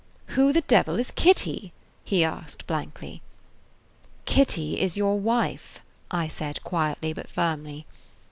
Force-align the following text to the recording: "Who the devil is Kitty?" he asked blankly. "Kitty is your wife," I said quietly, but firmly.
"Who 0.29 0.51
the 0.51 0.61
devil 0.61 0.99
is 0.99 1.11
Kitty?" 1.11 1.73
he 2.03 2.23
asked 2.23 2.65
blankly. 2.65 3.21
"Kitty 4.25 4.79
is 4.81 4.97
your 4.97 5.19
wife," 5.19 5.79
I 6.09 6.27
said 6.27 6.63
quietly, 6.63 7.13
but 7.13 7.29
firmly. 7.29 7.85